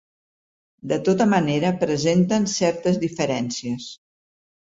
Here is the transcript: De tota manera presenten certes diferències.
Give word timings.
De 0.91 0.97
tota 1.09 1.25
manera 1.33 1.71
presenten 1.83 2.49
certes 2.53 2.99
diferències. 3.05 3.87